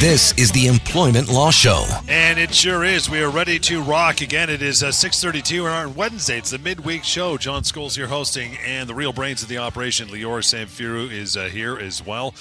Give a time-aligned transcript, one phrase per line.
[0.00, 1.84] This is the Employment Law Show.
[2.08, 3.10] And it sure is.
[3.10, 4.22] We are ready to rock.
[4.22, 6.38] Again, it is uh, 632 on Wednesday.
[6.38, 7.36] It's the midweek show.
[7.36, 11.50] John Scholes here hosting, and the real brains of the operation, Lior Samfiru, is uh,
[11.50, 12.34] here as well.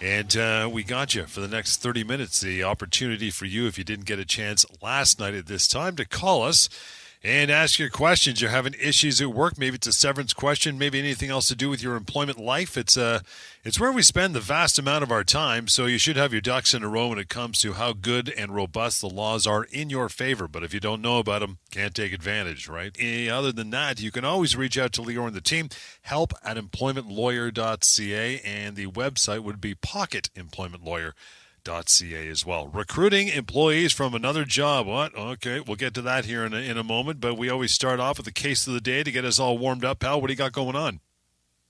[0.00, 2.42] And uh, we got you for the next 30 minutes.
[2.42, 5.96] The opportunity for you, if you didn't get a chance last night at this time,
[5.96, 6.68] to call us
[7.22, 8.40] and ask your questions.
[8.40, 9.58] You're having issues at work.
[9.58, 10.78] Maybe it's a severance question.
[10.78, 12.78] Maybe anything else to do with your employment life.
[12.78, 13.20] It's uh,
[13.62, 15.68] it's where we spend the vast amount of our time.
[15.68, 18.30] So you should have your ducks in a row when it comes to how good
[18.30, 20.48] and robust the laws are in your favor.
[20.48, 22.96] But if you don't know about them, can't take advantage, right?
[23.30, 25.68] Other than that, you can always reach out to Lior and the team.
[26.02, 31.14] Help at employmentlawyer.ca, and the website would be Pocket Employment Lawyer
[31.64, 32.68] ca as well.
[32.68, 34.86] Recruiting employees from another job.
[34.86, 35.14] What?
[35.16, 38.00] Okay, we'll get to that here in a, in a moment, but we always start
[38.00, 40.00] off with the case of the day to get us all warmed up.
[40.00, 41.00] Pal, what do you got going on?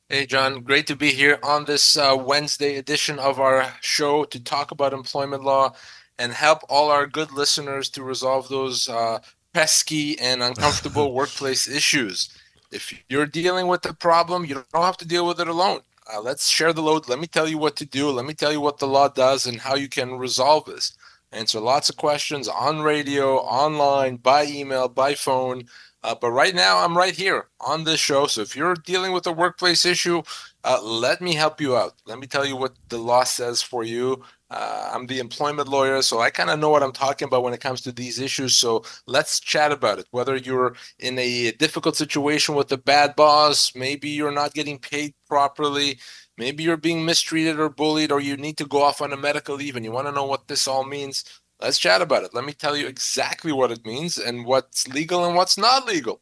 [0.09, 4.43] Hey, John, great to be here on this uh, Wednesday edition of our show to
[4.43, 5.75] talk about employment law
[6.19, 9.21] and help all our good listeners to resolve those uh,
[9.55, 12.29] pesky and uncomfortable workplace issues.
[12.73, 15.81] If you're dealing with a problem, you don't have to deal with it alone.
[16.13, 17.09] Uh, let's share the load.
[17.09, 18.11] Let me tell you what to do.
[18.11, 20.97] Let me tell you what the law does and how you can resolve this.
[21.33, 25.65] Answer lots of questions on radio, online, by email, by phone.
[26.03, 28.27] Uh, but right now, I'm right here on this show.
[28.27, 30.23] So if you're dealing with a workplace issue,
[30.65, 31.95] uh, let me help you out.
[32.07, 34.23] Let me tell you what the law says for you.
[34.51, 37.55] Uh, I'm the employment lawyer, so I kind of know what I'm talking about when
[37.55, 38.57] it comes to these issues.
[38.57, 40.07] So let's chat about it.
[40.11, 45.15] Whether you're in a difficult situation with a bad boss, maybe you're not getting paid
[45.29, 46.01] properly,
[46.37, 49.55] maybe you're being mistreated or bullied, or you need to go off on a medical
[49.55, 51.25] leave and you want to know what this all means.
[51.61, 52.35] Let's chat about it.
[52.35, 56.21] Let me tell you exactly what it means and what's legal and what's not legal.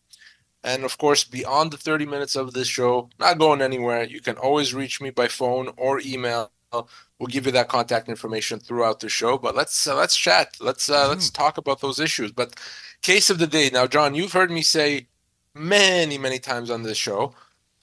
[0.65, 4.37] And of course, beyond the 30 minutes of this show, not going anywhere, you can
[4.37, 9.09] always reach me by phone or email We'll give you that contact information throughout the
[9.09, 9.39] show.
[9.39, 10.57] But let's uh, let's chat.
[10.61, 11.09] Let's uh, mm.
[11.09, 12.31] let's talk about those issues.
[12.33, 12.55] But
[13.03, 14.15] case of the day now, John.
[14.15, 15.09] You've heard me say
[15.55, 17.35] many many times on this show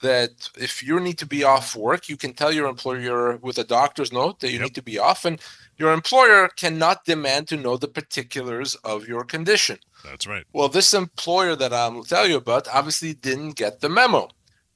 [0.02, 3.64] that if you need to be off work, you can tell your employer with a
[3.64, 4.64] doctor's note that you yep.
[4.64, 5.40] need to be off, and
[5.78, 9.78] your employer cannot demand to know the particulars of your condition.
[10.04, 10.44] That's right.
[10.52, 14.28] Well, this employer that I'm tell you about obviously didn't get the memo.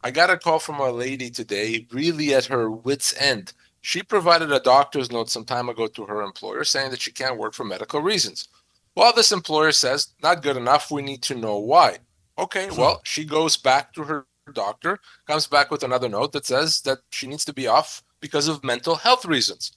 [0.02, 3.52] I got a call from a lady today, really at her wits' end.
[3.82, 7.38] She provided a doctor's note some time ago to her employer saying that she can't
[7.38, 8.48] work for medical reasons.
[8.94, 10.90] Well, this employer says, not good enough.
[10.90, 11.98] We need to know why.
[12.38, 12.80] Okay, hmm.
[12.80, 16.98] well, she goes back to her doctor, comes back with another note that says that
[17.10, 19.72] she needs to be off because of mental health reasons.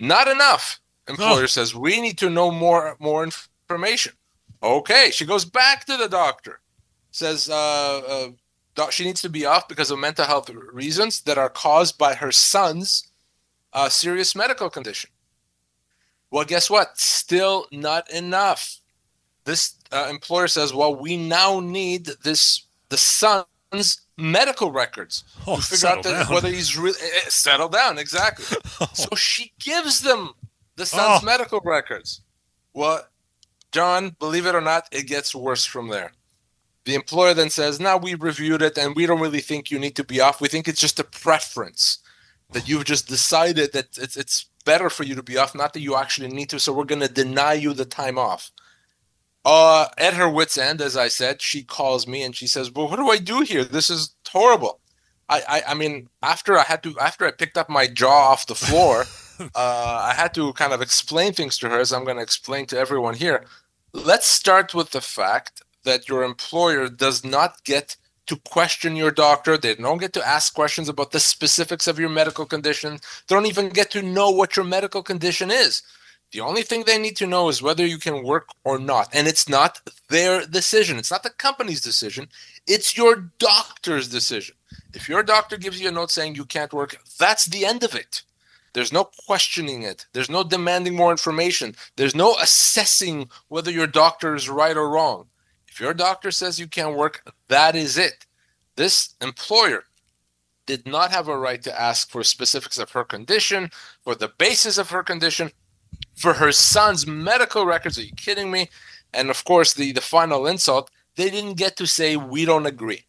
[0.00, 0.80] Not enough.
[1.08, 1.46] Employer oh.
[1.46, 4.12] says, we need to know more more information.
[4.62, 6.60] Okay, she goes back to the doctor,
[7.10, 8.32] says uh,
[8.76, 12.14] uh, she needs to be off because of mental health reasons that are caused by
[12.14, 13.10] her son's
[13.72, 15.10] a serious medical condition.
[16.30, 16.98] Well, guess what?
[16.98, 18.80] Still not enough.
[19.44, 23.46] This uh, employer says, "Well, we now need this the son's
[24.16, 28.58] medical records oh, to figure out the, whether he's really uh, settle down." Exactly.
[28.80, 28.88] oh.
[28.92, 30.32] So she gives them
[30.76, 31.26] the son's oh.
[31.26, 32.22] medical records.
[32.72, 33.06] Well,
[33.72, 36.12] John, believe it or not, it gets worse from there.
[36.84, 39.96] The employer then says, "Now we reviewed it, and we don't really think you need
[39.96, 40.40] to be off.
[40.40, 41.98] We think it's just a preference."
[42.52, 45.80] that you've just decided that it's it's better for you to be off, not that
[45.80, 46.58] you actually need to.
[46.60, 48.50] So we're going to deny you the time off.
[49.46, 52.88] Uh, at her wits' end, as I said, she calls me and she says, "Well,
[52.88, 53.64] what do I do here?
[53.64, 54.80] This is horrible."
[55.28, 58.48] I, I, I mean, after I had to, after I picked up my jaw off
[58.48, 59.04] the floor,
[59.40, 62.66] uh, I had to kind of explain things to her, as I'm going to explain
[62.66, 63.44] to everyone here.
[63.92, 67.96] Let's start with the fact that your employer does not get
[68.26, 69.56] to question your doctor.
[69.56, 72.98] They don't get to ask questions about the specifics of your medical condition.
[73.28, 75.82] They don't even get to know what your medical condition is.
[76.36, 79.08] The only thing they need to know is whether you can work or not.
[79.14, 79.80] And it's not
[80.10, 80.98] their decision.
[80.98, 82.28] It's not the company's decision.
[82.66, 84.54] It's your doctor's decision.
[84.92, 87.94] If your doctor gives you a note saying you can't work, that's the end of
[87.94, 88.22] it.
[88.74, 90.04] There's no questioning it.
[90.12, 91.74] There's no demanding more information.
[91.96, 95.28] There's no assessing whether your doctor is right or wrong.
[95.68, 98.26] If your doctor says you can't work, that is it.
[98.76, 99.84] This employer
[100.66, 103.70] did not have a right to ask for specifics of her condition,
[104.02, 105.50] for the basis of her condition,
[106.16, 107.98] for her son's medical records.
[107.98, 108.70] Are you kidding me?
[109.12, 113.04] And of course, the, the final insult, they didn't get to say, we don't agree.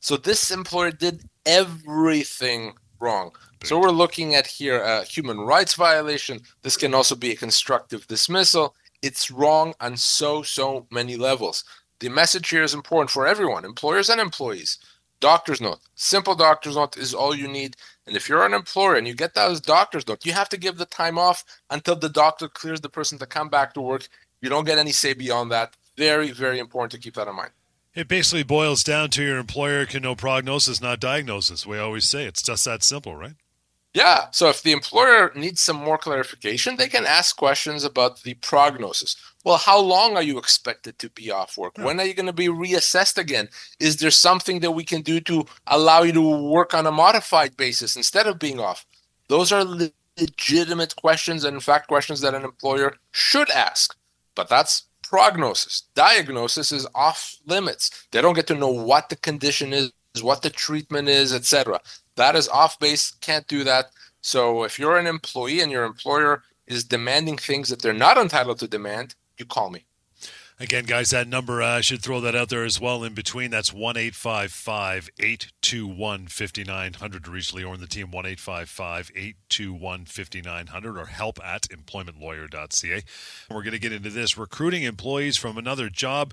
[0.00, 3.32] So this employer did everything wrong.
[3.64, 6.40] So we're looking at here a human rights violation.
[6.62, 8.74] This can also be a constructive dismissal.
[9.02, 11.64] It's wrong on so, so many levels.
[12.00, 14.78] The message here is important for everyone, employers and employees.
[15.22, 15.78] Doctor's note.
[15.94, 17.76] Simple doctor's note is all you need.
[18.06, 20.76] And if you're an employer and you get those doctor's note, you have to give
[20.76, 24.08] the time off until the doctor clears the person to come back to work.
[24.42, 25.74] You don't get any say beyond that.
[25.96, 27.52] Very, very important to keep that in mind.
[27.94, 31.66] It basically boils down to your employer can know prognosis, not diagnosis.
[31.66, 33.34] We always say it's just that simple, right?
[33.94, 34.26] Yeah.
[34.30, 39.16] So if the employer needs some more clarification, they can ask questions about the prognosis.
[39.44, 41.76] Well, how long are you expected to be off work?
[41.76, 41.84] Hmm.
[41.84, 43.48] When are you going to be reassessed again?
[43.80, 47.56] Is there something that we can do to allow you to work on a modified
[47.56, 48.86] basis instead of being off?
[49.28, 49.64] Those are
[50.18, 53.96] legitimate questions, and in fact, questions that an employer should ask.
[54.34, 55.82] But that's prognosis.
[55.94, 58.06] Diagnosis is off limits.
[58.10, 61.80] They don't get to know what the condition is, what the treatment is, etc.
[62.16, 63.86] That is off base, can't do that.
[64.20, 68.58] So if you're an employee and your employer is demanding things that they're not entitled
[68.60, 69.86] to demand, you call me.
[70.60, 73.50] Again, guys, that number, uh, I should throw that out there as well in between.
[73.50, 78.12] That's 1 821 5900 to reach Lior and the team.
[78.12, 83.02] 1 821 5900 or help at employmentlawyer.ca.
[83.50, 86.32] We're going to get into this recruiting employees from another job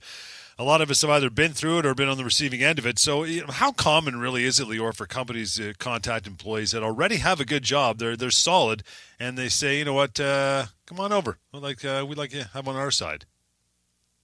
[0.59, 2.77] a lot of us have either been through it or been on the receiving end
[2.77, 3.00] of it.
[3.00, 6.83] So, you know, how common really is it, Lior, for companies to contact employees that
[6.83, 8.83] already have a good job, they're they're solid,
[9.17, 12.31] and they say, you know what, uh, come on over, we'd like uh, we'd like
[12.31, 13.25] to have on our side.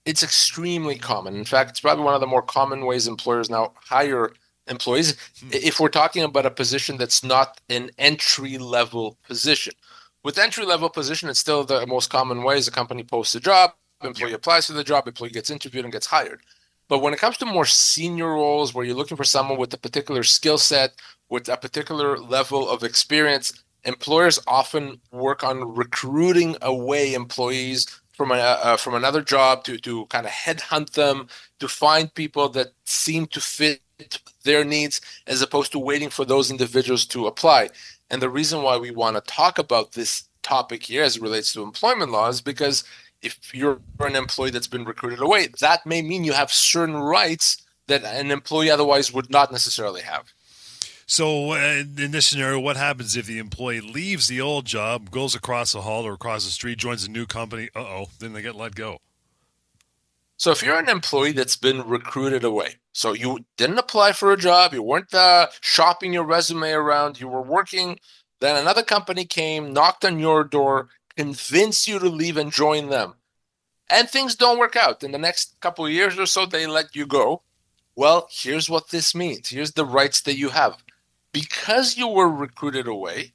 [0.04, 1.34] It's extremely common.
[1.34, 4.30] In fact, it's probably one of the more common ways employers now hire
[4.68, 5.16] employees.
[5.40, 5.48] Hmm.
[5.52, 9.72] If we're talking about a position that's not an entry level position,
[10.22, 13.40] with entry level position, it's still the most common way is a company posts a
[13.40, 13.72] job
[14.02, 16.40] employee applies for the job, employee gets interviewed and gets hired.
[16.88, 19.78] But when it comes to more senior roles where you're looking for someone with a
[19.78, 20.92] particular skill set,
[21.28, 28.34] with a particular level of experience, employers often work on recruiting away employees from a,
[28.34, 31.28] uh, from another job to to kind of headhunt them
[31.60, 33.80] to find people that seem to fit
[34.44, 37.68] their needs as opposed to waiting for those individuals to apply.
[38.10, 41.52] And the reason why we want to talk about this topic here as it relates
[41.52, 42.84] to employment law is because
[43.22, 47.62] if you're an employee that's been recruited away, that may mean you have certain rights
[47.86, 50.32] that an employee otherwise would not necessarily have.
[51.08, 55.36] So, uh, in this scenario, what happens if the employee leaves the old job, goes
[55.36, 57.68] across the hall or across the street, joins a new company?
[57.76, 58.98] Uh oh, then they get let go.
[60.36, 64.36] So, if you're an employee that's been recruited away, so you didn't apply for a
[64.36, 68.00] job, you weren't uh, shopping your resume around, you were working,
[68.40, 73.14] then another company came, knocked on your door, convince you to leave and join them,
[73.88, 76.94] and things don't work out in the next couple of years or so, they let
[76.96, 77.42] you go.
[77.94, 79.48] Well, here's what this means.
[79.48, 80.76] Here's the rights that you have.
[81.32, 83.32] Because you were recruited away,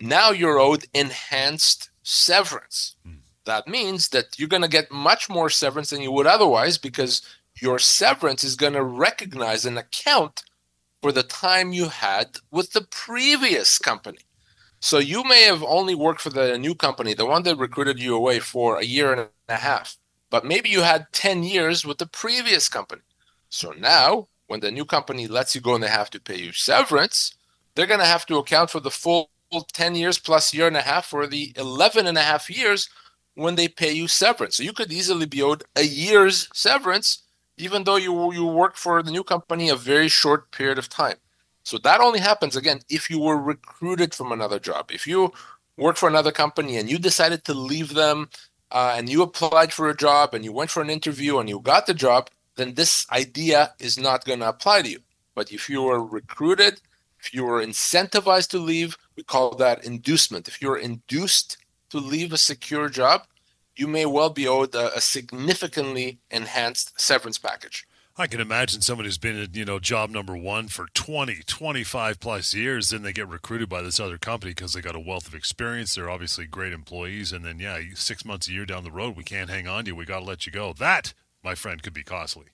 [0.00, 2.96] now you're owed enhanced severance.
[3.04, 3.16] Hmm.
[3.44, 7.22] That means that you're going to get much more severance than you would otherwise because
[7.60, 10.42] your severance is going to recognize and account
[11.02, 14.18] for the time you had with the previous company.
[14.80, 18.14] So you may have only worked for the new company, the one that recruited you
[18.14, 19.96] away for a year and a half,
[20.30, 23.02] but maybe you had 10 years with the previous company.
[23.50, 26.52] So now, when the new company lets you go and they have to pay you
[26.52, 27.34] severance,
[27.74, 29.30] they're going to have to account for the full
[29.72, 32.88] 10 years plus year and a half for the 11 and a half years
[33.34, 34.56] when they pay you severance.
[34.56, 37.22] So you could easily be owed a year's severance,
[37.56, 41.16] even though you, you work for the new company a very short period of time.
[41.68, 44.90] So that only happens again if you were recruited from another job.
[44.90, 45.34] If you
[45.76, 48.30] work for another company and you decided to leave them
[48.70, 51.60] uh, and you applied for a job and you went for an interview and you
[51.60, 55.00] got the job, then this idea is not going to apply to you.
[55.34, 56.80] But if you were recruited,
[57.20, 60.48] if you were incentivized to leave, we call that inducement.
[60.48, 61.58] If you're induced
[61.90, 63.26] to leave a secure job,
[63.76, 67.86] you may well be owed a, a significantly enhanced severance package.
[68.20, 72.18] I can imagine somebody who's been at, you know, job number one for 20, 25
[72.18, 75.28] plus years, then they get recruited by this other company because they got a wealth
[75.28, 75.94] of experience.
[75.94, 77.30] They're obviously great employees.
[77.30, 79.90] And then, yeah, six months, a year down the road, we can't hang on to
[79.90, 79.96] you.
[79.96, 80.72] We got to let you go.
[80.72, 82.46] That, my friend, could be costly.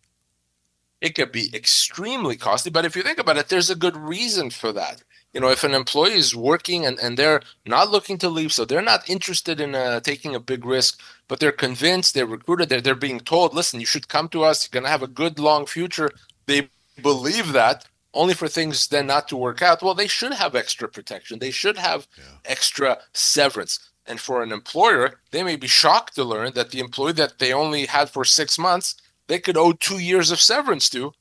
[1.04, 2.70] It could be extremely costly.
[2.70, 5.02] But if you think about it, there's a good reason for that
[5.34, 8.64] you know, if an employee is working and, and they're not looking to leave, so
[8.64, 12.80] they're not interested in uh, taking a big risk, but they're convinced, they're recruited, they're,
[12.80, 15.40] they're being told, listen, you should come to us, you're going to have a good
[15.40, 16.08] long future.
[16.46, 16.68] They
[17.02, 17.84] believe that
[18.14, 19.82] only for things then not to work out.
[19.82, 22.24] Well, they should have extra protection, they should have yeah.
[22.44, 23.90] extra severance.
[24.06, 27.52] And for an employer, they may be shocked to learn that the employee that they
[27.52, 28.94] only had for six months,
[29.26, 31.12] they could owe two years of severance to.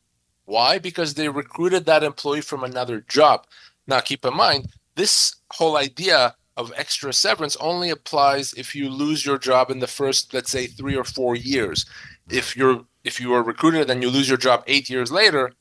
[0.46, 0.78] Why?
[0.78, 3.46] Because they recruited that employee from another job.
[3.88, 9.26] Now, keep in mind, this whole idea of extra severance only applies if you lose
[9.26, 11.86] your job in the first, let's say, three or four years.
[12.30, 15.52] If you're if you are recruited and you lose your job eight years later,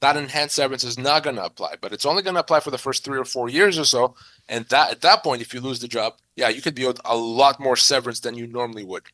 [0.00, 1.76] that enhanced severance is not going to apply.
[1.80, 4.14] But it's only going to apply for the first three or four years or so.
[4.48, 7.00] And that at that point, if you lose the job, yeah, you could be owed
[7.04, 9.04] a lot more severance than you normally would.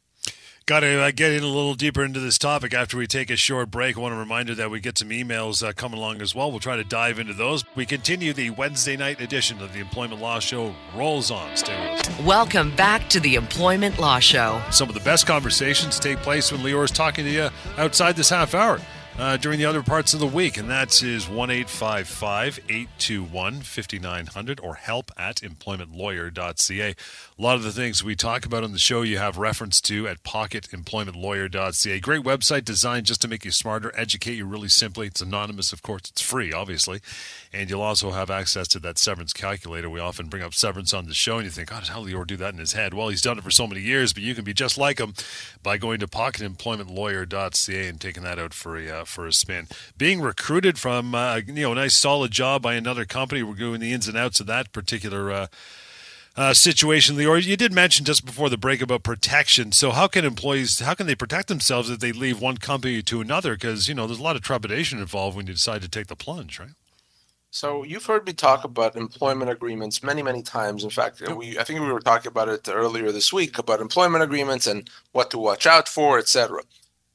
[0.67, 3.37] Got to uh, get in a little deeper into this topic after we take a
[3.37, 3.97] short break.
[3.97, 6.51] I want to remind you that we get some emails uh, coming along as well.
[6.51, 7.65] We'll try to dive into those.
[7.75, 10.73] We continue the Wednesday night edition of the Employment Law Show.
[10.95, 11.57] Rolls on.
[11.57, 12.21] Stay with us.
[12.25, 14.63] Welcome back to the Employment Law Show.
[14.71, 18.31] Some of the best conversations take place when Lior is talking to you outside this
[18.31, 18.81] half hour
[19.19, 24.75] uh, during the other parts of the week, and that's is 1 821 5900 or
[24.75, 26.91] help at employmentlawyer.ca.
[26.91, 30.09] A lot of the things we talk about on the show you have reference to
[30.09, 32.01] at pocketemploymentlawyer.ca.
[32.01, 35.07] Great website designed just to make you smarter, educate you really simply.
[35.07, 37.01] It's anonymous, of course, it's free, obviously.
[37.53, 39.91] And you'll also have access to that severance calculator.
[39.91, 42.27] We often bring up severance on the show, and you think, God, how did Lior
[42.27, 42.95] do that in his head?
[42.95, 45.15] Well, he's done it for so many years, but you can be just like him
[45.63, 49.67] by going to pocketemploymentlawyer.ca and taking that out for a, uh, for a spin.
[49.97, 53.81] Being recruited from uh, you know a nice solid job by another company, we're doing
[53.81, 55.33] the ins and outs of that particular.
[55.33, 55.47] Uh,
[56.37, 57.43] uh, situation, Lior.
[57.43, 59.73] You did mention just before the break about protection.
[59.73, 63.21] So, how can employees, how can they protect themselves if they leave one company to
[63.21, 63.55] another?
[63.55, 66.15] Because you know, there's a lot of trepidation involved when you decide to take the
[66.15, 66.71] plunge, right?
[67.51, 70.85] So you've heard me talk about employment agreements many, many times.
[70.85, 74.23] In fact, we I think we were talking about it earlier this week about employment
[74.23, 76.63] agreements and what to watch out for, etc.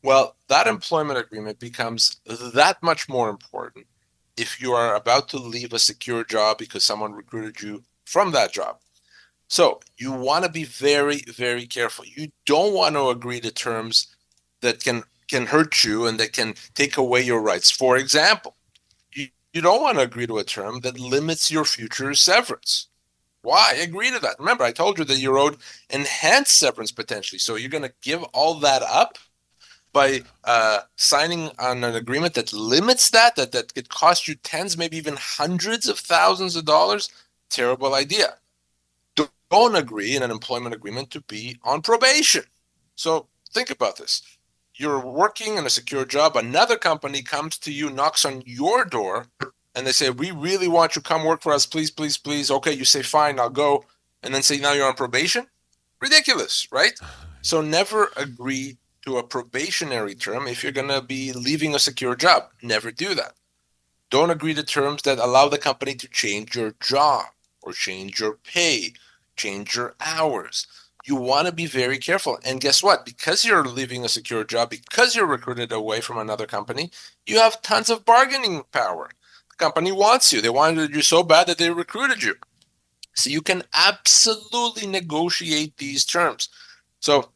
[0.06, 2.18] Well, that employment agreement becomes
[2.54, 3.88] that much more important
[4.38, 8.54] if you are about to leave a secure job because someone recruited you from that
[8.54, 8.78] job.
[9.48, 12.06] So you want to be very, very careful.
[12.06, 14.16] You don't want to agree to terms
[14.62, 17.72] that can can hurt you and that can take away your rights.
[17.72, 18.56] For example,
[19.16, 22.90] you don't want to agree to a term that limits your future severance.
[23.42, 24.36] Why agree to that?
[24.38, 25.58] Remember, I told you that you're owed
[25.90, 27.40] enhanced severance potentially.
[27.40, 29.18] So you're going to give all that up
[29.96, 34.78] by uh, signing on an agreement that limits that, that, that could cost you tens,
[34.78, 37.10] maybe even hundreds of thousands of dollars.
[37.50, 38.36] Terrible idea.
[39.50, 42.44] Don't agree in an employment agreement to be on probation.
[42.96, 44.22] So think about this
[44.76, 49.28] you're working in a secure job, another company comes to you, knocks on your door,
[49.74, 52.52] and they say, We really want you to come work for us, please, please, please.
[52.52, 53.86] Okay, you say, Fine, I'll go.
[54.24, 55.48] And then say, Now you're on probation?
[56.02, 56.94] Ridiculous, right?
[57.42, 58.76] So never agree
[59.06, 62.44] to a probationary term if you're going to be leaving a secure job.
[62.62, 63.34] Never do that.
[64.10, 67.26] Don't agree to terms that allow the company to change your job
[67.62, 68.94] or change your pay,
[69.36, 70.68] change your hours
[71.06, 72.40] you want to be very careful.
[72.44, 73.06] And guess what?
[73.06, 76.90] Because you're leaving a secure job, because you're recruited away from another company,
[77.28, 79.10] you have tons of bargaining power.
[79.52, 80.42] The company wants you.
[80.42, 82.36] They wanted you so bad that they recruited you.
[83.14, 86.50] So you can absolutely negotiate these terms.
[87.00, 87.30] So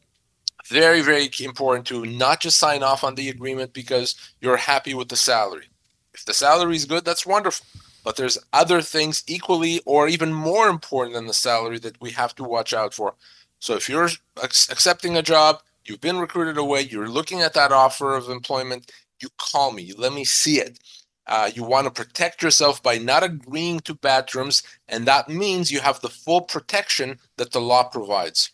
[0.70, 5.10] very, very important to not just sign off on the agreement because you're happy with
[5.10, 5.66] the salary.
[6.14, 7.66] If the salary is good, that's wonderful.
[8.04, 12.34] But there's other things equally or even more important than the salary that we have
[12.36, 13.16] to watch out for.
[13.60, 14.10] So if you're
[14.42, 19.30] accepting a job, you've been recruited away, you're looking at that offer of employment, you
[19.38, 20.80] call me, you let me see it.
[21.28, 25.72] Uh, you want to protect yourself by not agreeing to bad terms, and that means
[25.72, 28.50] you have the full protection that the law provides.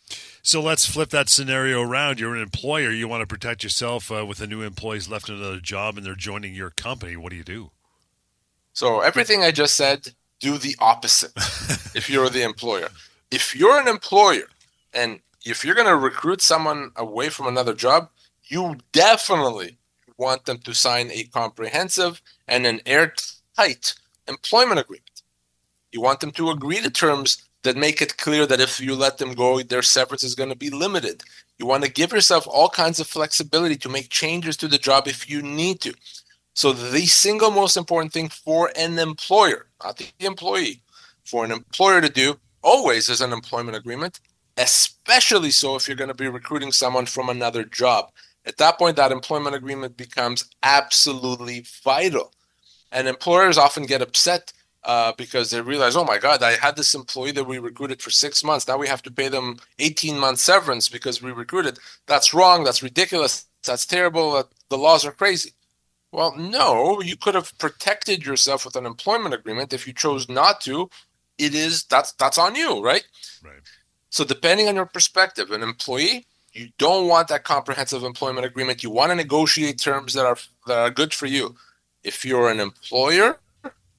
[0.45, 2.19] So let's flip that scenario around.
[2.19, 2.91] You're an employer.
[2.91, 6.13] You want to protect yourself uh, with a new employee's left another job and they're
[6.13, 7.17] joining your company.
[7.17, 7.71] What do you do?
[8.71, 10.09] So everything I just said,
[10.39, 11.31] do the opposite.
[11.95, 12.89] if you're the employer,
[13.31, 14.43] if you're an employer
[14.93, 18.09] and if you're going to recruit someone away from another job,
[18.43, 19.79] you definitely
[20.19, 23.95] want them to sign a comprehensive and an airtight
[24.27, 25.23] employment agreement.
[25.91, 29.17] You want them to agree to terms that make it clear that if you let
[29.17, 31.22] them go, their severance is going to be limited.
[31.60, 35.07] You want to give yourself all kinds of flexibility to make changes to the job
[35.07, 35.93] if you need to.
[36.53, 40.81] So, the single most important thing for an employer, not the employee,
[41.25, 44.22] for an employer to do always is an employment agreement
[44.57, 48.12] especially so if you're going to be recruiting someone from another job.
[48.45, 52.31] At that point, that employment agreement becomes absolutely vital.
[52.91, 54.53] And employers often get upset
[54.85, 58.11] uh, because they realize, oh my God, I had this employee that we recruited for
[58.11, 58.67] six months.
[58.67, 61.79] Now we have to pay them 18 months severance because we recruited.
[62.05, 62.63] That's wrong.
[62.63, 63.45] That's ridiculous.
[63.63, 64.47] That's terrible.
[64.69, 65.51] The laws are crazy.
[66.11, 69.73] Well, no, you could have protected yourself with an employment agreement.
[69.73, 70.89] If you chose not to,
[71.37, 73.03] it is that's that's on you, right?
[73.43, 73.59] Right.
[74.09, 78.81] So, depending on your perspective, an employee, you don't want that comprehensive employment agreement.
[78.81, 80.37] You want to negotiate terms that are
[80.67, 81.55] that are good for you.
[82.03, 83.39] If you're an employer,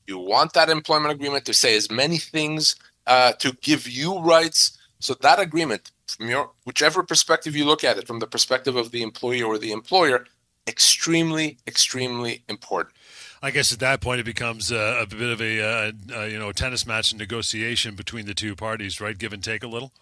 [0.06, 4.78] you want that employment agreement to say as many things uh, to give you rights.
[4.98, 8.90] So that agreement, from your whichever perspective you look at it, from the perspective of
[8.90, 10.26] the employee or the employer,
[10.66, 12.94] extremely, extremely important.
[13.42, 16.52] I guess at that point it becomes a, a bit of a, a, you know
[16.52, 19.16] tennis match and negotiation between the two parties, right?
[19.16, 19.92] Give and take a little.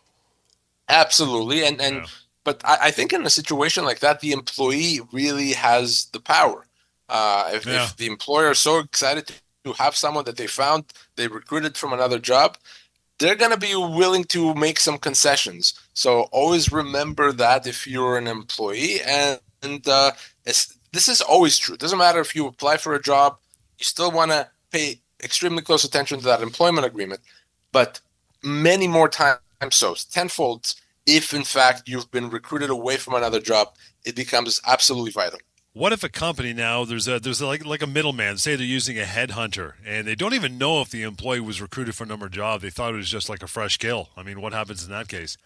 [0.88, 2.06] Absolutely, and and yeah.
[2.44, 6.66] but I, I, think in a situation like that, the employee really has the power.
[7.08, 7.84] Uh, if, yeah.
[7.84, 9.34] if the employer is so excited to
[9.72, 10.84] have someone that they found,
[11.16, 12.56] they recruited from another job,
[13.18, 15.74] they're going to be willing to make some concessions.
[15.94, 20.12] So always remember that if you're an employee, and, and uh,
[20.44, 21.74] this is always true.
[21.74, 23.38] It doesn't matter if you apply for a job,
[23.78, 27.20] you still want to pay extremely close attention to that employment agreement,
[27.72, 28.00] but
[28.42, 29.38] many more times
[29.70, 30.74] so, tenfold,
[31.06, 33.68] if in fact you've been recruited away from another job,
[34.04, 35.38] it becomes absolutely vital.
[35.76, 38.38] What if a company now there's a there's a, like like a middleman?
[38.38, 41.96] Say they're using a headhunter, and they don't even know if the employee was recruited
[41.96, 42.60] for another job.
[42.60, 44.10] They thought it was just like a fresh kill.
[44.16, 45.36] I mean, what happens in that case?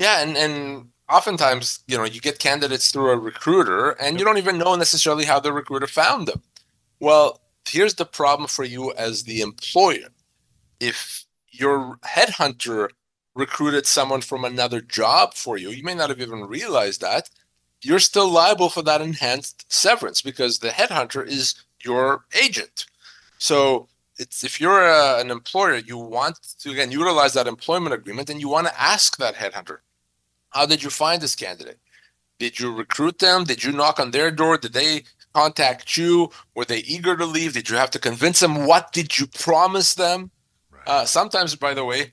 [0.00, 4.36] Yeah, and and oftentimes you know you get candidates through a recruiter, and you don't
[4.38, 6.42] even know necessarily how the recruiter found them.
[6.98, 10.08] Well, here's the problem for you as the employer:
[10.80, 12.88] if your headhunter
[13.36, 17.30] recruited someone from another job for you, you may not have even realized that
[17.86, 22.86] you're still liable for that enhanced severance because the headhunter is your agent.
[23.38, 23.88] So
[24.18, 28.40] it's if you're a, an employer, you want to again utilize that employment agreement, and
[28.40, 29.78] you want to ask that headhunter,
[30.50, 31.78] "How did you find this candidate?
[32.38, 33.44] Did you recruit them?
[33.44, 34.58] Did you knock on their door?
[34.58, 36.30] Did they contact you?
[36.54, 37.52] Were they eager to leave?
[37.52, 38.66] Did you have to convince them?
[38.66, 40.30] What did you promise them?"
[40.70, 40.88] Right.
[40.88, 42.12] Uh, sometimes, by the way,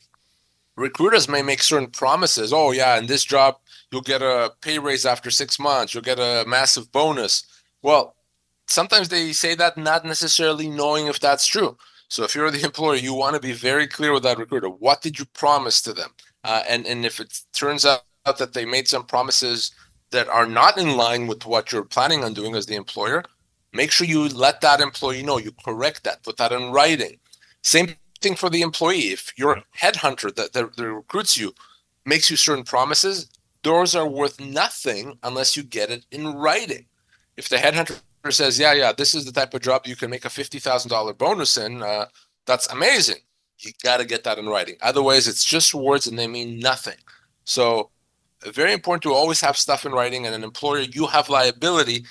[0.75, 2.53] recruiters may make certain promises.
[2.53, 3.57] Oh yeah, in this job
[3.93, 5.93] you'll get a pay raise after six months.
[5.93, 7.45] You'll get a massive bonus.
[7.83, 8.15] Well,
[8.67, 11.77] sometimes they say that not necessarily knowing if that's true.
[12.09, 14.69] So if you're the employer, you want to be very clear with that recruiter.
[14.69, 16.09] What did you promise to them?
[16.43, 19.71] Uh, and and if it turns out that they made some promises
[20.11, 23.23] that are not in line with what you're planning on doing as the employer,
[23.73, 25.37] make sure you let that employee know.
[25.37, 26.23] You correct that.
[26.23, 27.19] Put that in writing.
[27.61, 29.13] Same thing for the employee.
[29.13, 31.53] If your headhunter that, that, that recruits you
[32.05, 33.29] makes you certain promises,
[33.63, 36.85] those are worth nothing unless you get it in writing.
[37.37, 37.99] If the headhunter
[38.29, 40.89] says, "Yeah, yeah, this is the type of job you can make a fifty thousand
[40.89, 42.05] dollar bonus in," uh,
[42.45, 43.21] that's amazing.
[43.59, 44.75] You got to get that in writing.
[44.81, 46.97] Otherwise, it's just words and they mean nothing.
[47.45, 47.89] So,
[48.45, 50.25] very important to always have stuff in writing.
[50.25, 52.05] And an employer, you have liability,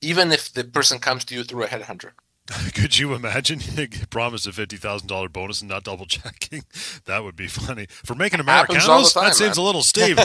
[0.00, 2.12] even if the person comes to you through a headhunter.
[2.74, 3.60] Could you imagine
[4.10, 6.62] promise a fifty thousand dollar bonus and not double checking?
[7.06, 9.12] That would be funny for making Americanos.
[9.12, 9.62] Time, that seems man.
[9.62, 10.18] a little steep.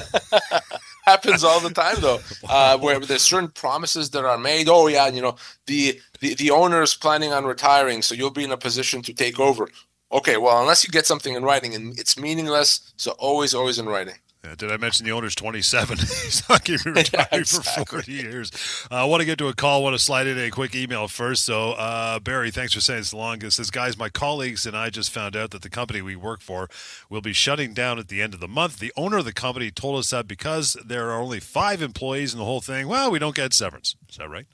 [1.06, 4.68] Happens all the time though, uh, where there's certain promises that are made.
[4.68, 5.36] Oh yeah, you know
[5.68, 9.14] the, the the owner is planning on retiring, so you'll be in a position to
[9.14, 9.70] take over.
[10.12, 12.94] Okay, well unless you get something in writing, and it's meaningless.
[12.98, 14.16] So always, always in writing.
[14.44, 15.98] Yeah, did I mention the owner's 27?
[16.00, 17.86] He's not going to retire yeah, exactly.
[17.86, 18.52] for 40 years.
[18.90, 19.84] Uh, I want to get to a call.
[19.84, 21.46] Want to slide in a quick email first.
[21.46, 23.44] So, uh, Barry, thanks for saying so long.
[23.44, 26.42] It says, guys, my colleagues and I just found out that the company we work
[26.42, 26.70] for
[27.08, 28.80] will be shutting down at the end of the month.
[28.80, 32.40] The owner of the company told us that because there are only five employees in
[32.40, 33.96] the whole thing, well, we don't get severance.
[34.10, 34.48] Is that right?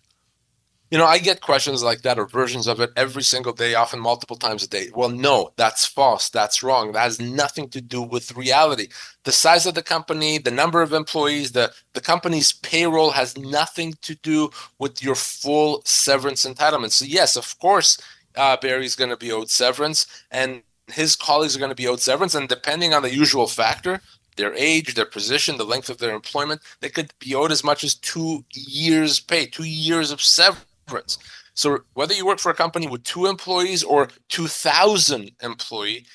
[0.90, 4.00] You know, I get questions like that or versions of it every single day, often
[4.00, 4.88] multiple times a day.
[4.96, 6.30] Well, no, that's false.
[6.30, 6.94] That's wrong.
[6.94, 8.88] That has nothing to do with reality.
[9.26, 13.96] The size of the company, the number of employees, the, the company's payroll has nothing
[14.04, 16.92] to do with your full severance entitlement.
[16.94, 18.00] So, yes, of course,
[18.38, 22.00] uh, Barry's going to be owed severance and his colleagues are going to be owed
[22.00, 22.34] severance.
[22.34, 24.00] And depending on the usual factor,
[24.38, 27.84] their age, their position, the length of their employment, they could be owed as much
[27.84, 31.18] as two years' pay, two years of severance difference.
[31.54, 36.06] So whether you work for a company with two employees or 2,000 employee,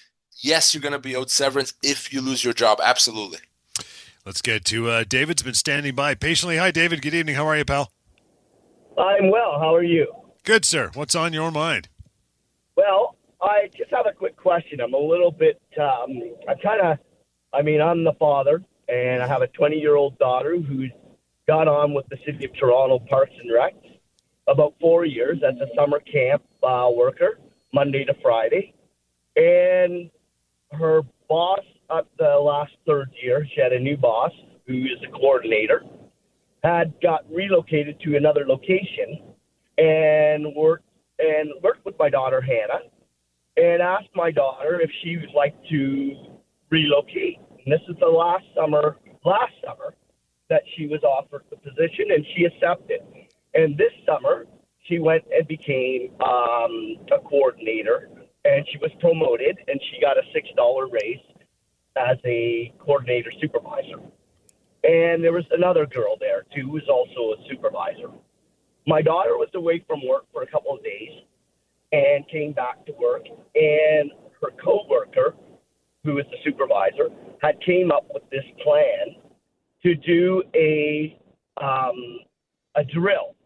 [0.40, 2.80] yes, you're going to be owed severance if you lose your job.
[2.82, 3.38] Absolutely.
[4.24, 6.56] Let's get to uh, David's been standing by patiently.
[6.56, 7.02] Hi, David.
[7.02, 7.34] Good evening.
[7.34, 7.90] How are you, pal?
[8.96, 9.58] I'm well.
[9.58, 10.12] How are you?
[10.44, 10.90] Good, sir.
[10.94, 11.88] What's on your mind?
[12.76, 14.80] Well, I just have a quick question.
[14.80, 16.98] I'm a little bit, um, I'm kind of,
[17.52, 20.90] I mean, I'm the father, and I have a 20 year old daughter who's
[21.48, 23.74] got on with the City of Toronto Parks and Rec
[24.48, 27.38] about four years as a summer camp uh, worker,
[27.72, 28.74] Monday to Friday.
[29.36, 30.10] And
[30.72, 34.32] her boss at the last third year, she had a new boss
[34.66, 35.82] who is a coordinator,
[36.62, 39.22] had got relocated to another location
[39.78, 40.84] and worked
[41.18, 42.84] and worked with my daughter Hannah
[43.56, 46.14] and asked my daughter if she would like to
[46.70, 47.38] relocate.
[47.64, 49.94] And this is the last summer last summer
[50.48, 53.00] that she was offered the position and she accepted.
[53.54, 54.46] And this summer,
[54.84, 58.08] she went and became um, a coordinator,
[58.44, 61.20] and she was promoted, and she got a six dollar raise
[61.96, 64.00] as a coordinator supervisor.
[64.84, 68.10] And there was another girl there too, who was also a supervisor.
[68.86, 71.22] my daughter was away from work for a couple of days
[71.92, 73.22] and came back to work,
[73.54, 74.10] and
[74.40, 75.34] her coworker,
[76.04, 77.10] who was the supervisor,
[77.42, 79.14] had came up with this plan
[79.82, 81.16] to do a
[81.60, 82.20] um,
[82.74, 83.36] a drill,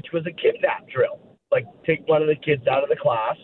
[0.00, 1.20] which was a kidnap drill,
[1.52, 3.36] like take one of the kids out of the class.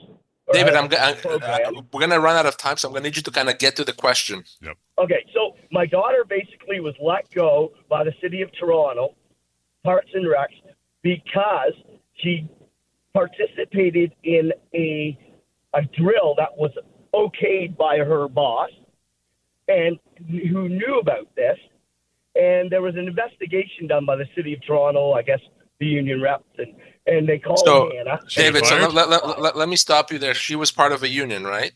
[0.53, 1.77] David, I'm, of go- the I, program.
[1.77, 3.59] I, we're gonna run out of time, so I'm gonna need you to kind of
[3.59, 4.42] get to the question.
[4.62, 4.77] Yep.
[4.99, 9.14] Okay, so my daughter basically was let go by the city of Toronto,
[9.85, 10.57] Parks and Recs,
[11.03, 11.75] because
[12.14, 12.49] she
[13.12, 15.19] participated in a
[15.75, 16.71] a drill that was
[17.12, 18.71] okayed by her boss,
[19.69, 21.59] and who knew about this.
[22.35, 25.40] And there was an investigation done by the city of Toronto, I guess
[25.78, 26.74] the union reps, and
[27.06, 28.20] and they called So- Hannah.
[28.28, 28.92] She was David, so fired?
[28.92, 30.34] let, let, let, let, let me stop you there.
[30.34, 31.72] She was part of a union, right?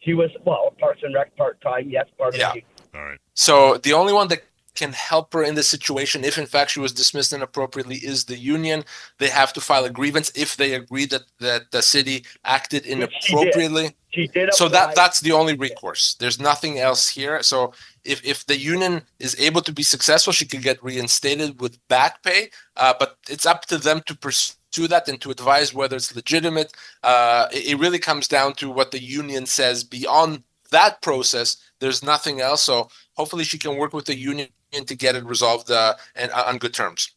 [0.00, 2.48] She was well, Parks and Rec part time, yes, part Yeah.
[2.48, 3.18] of the All right.
[3.34, 4.42] So the only one that
[4.74, 8.36] can help her in this situation, if in fact she was dismissed inappropriately, is the
[8.36, 8.84] union.
[9.18, 13.12] They have to file a grievance if they agree that, that the city acted Which
[13.20, 13.42] she did.
[13.42, 13.96] inappropriately.
[14.10, 14.52] She did.
[14.54, 16.14] So that that's the only recourse.
[16.14, 17.42] There's nothing else here.
[17.42, 17.72] So
[18.04, 22.22] if if the union is able to be successful, she could get reinstated with back
[22.22, 22.50] pay.
[22.76, 26.72] Uh, but it's up to them to pursue that and to advise whether it's legitimate.
[27.02, 29.82] Uh, it, it really comes down to what the union says.
[29.82, 32.62] Beyond that process, there's nothing else.
[32.62, 36.44] So hopefully, she can work with the union to get it resolved uh, and uh,
[36.46, 37.10] on good terms.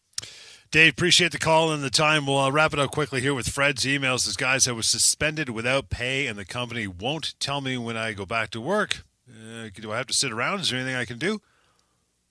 [0.72, 2.26] Dave, appreciate the call and the time.
[2.26, 4.26] We'll uh, wrap it up quickly here with Fred's emails.
[4.26, 8.14] This guy said was suspended without pay, and the company won't tell me when I
[8.14, 9.06] go back to work.
[9.30, 10.60] Uh, do I have to sit around?
[10.60, 11.42] Is there anything I can do?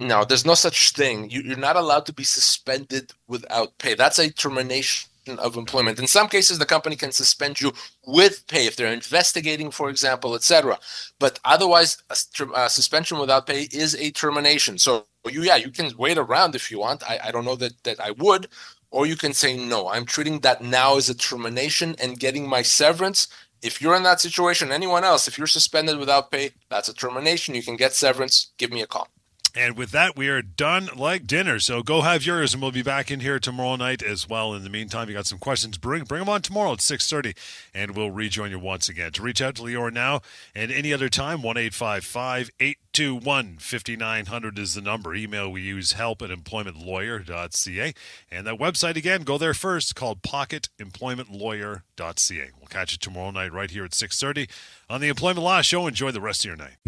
[0.00, 1.30] No, there's no such thing.
[1.30, 3.94] You, you're not allowed to be suspended without pay.
[3.94, 5.08] That's a termination
[5.38, 5.98] of employment.
[5.98, 7.72] In some cases, the company can suspend you
[8.04, 10.78] with pay if they're investigating, for example, etc.
[11.18, 12.16] But otherwise, a,
[12.54, 14.76] a suspension without pay is a termination.
[14.78, 17.02] So you, yeah, you can wait around if you want.
[17.08, 18.48] I, I don't know that that I would,
[18.90, 19.88] or you can say no.
[19.88, 23.28] I'm treating that now as a termination and getting my severance.
[23.62, 27.54] If you're in that situation, anyone else, if you're suspended without pay, that's a termination.
[27.54, 28.52] You can get severance.
[28.58, 29.08] Give me a call.
[29.56, 31.60] And with that, we are done like dinner.
[31.60, 34.52] So go have yours, and we'll be back in here tomorrow night as well.
[34.52, 35.78] In the meantime, you got some questions?
[35.78, 37.34] Bring bring them on tomorrow at six thirty,
[37.72, 39.12] and we'll rejoin you once again.
[39.12, 40.22] To reach out to Lior now
[40.56, 44.74] and any other time, one eight five five eight two one fifty nine hundred is
[44.74, 45.14] the number.
[45.14, 47.94] Email we use help at employmentlawyer.ca,
[48.32, 49.22] and that website again.
[49.22, 52.50] Go there first, called pocketemploymentlawyer.ca.
[52.58, 54.48] We'll catch you tomorrow night right here at six thirty
[54.90, 55.86] on the Employment Law Show.
[55.86, 56.78] Enjoy the rest of your night.